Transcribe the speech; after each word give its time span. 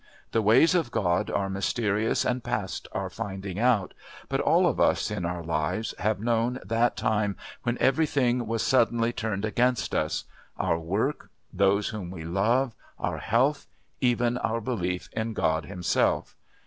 The 0.31 0.41
ways 0.41 0.73
of 0.73 0.89
God 0.89 1.29
are 1.29 1.47
mysterious 1.47 2.25
and 2.25 2.43
past 2.43 2.87
our 2.91 3.07
finding 3.07 3.59
out; 3.59 3.93
but 4.29 4.39
all 4.39 4.65
of 4.65 4.79
us, 4.79 5.11
in 5.11 5.25
our 5.25 5.43
lives, 5.43 5.93
have 5.99 6.19
known 6.19 6.57
that 6.65 6.97
time 6.97 7.37
when 7.61 7.77
everything 7.77 8.47
was 8.47 8.63
suddenly 8.63 9.13
turned 9.13 9.45
against 9.45 9.93
us 9.93 10.23
our 10.57 10.79
work, 10.79 11.29
those 11.53 11.89
whom 11.89 12.09
we 12.09 12.23
love, 12.23 12.73
our 12.97 13.19
health, 13.19 13.67
even 13.99 14.39
our 14.39 14.59
belief 14.59 15.07
in 15.13 15.33
God 15.33 15.65
Himself. 15.65 16.35